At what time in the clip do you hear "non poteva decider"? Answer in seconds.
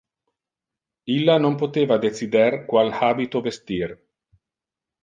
1.43-2.51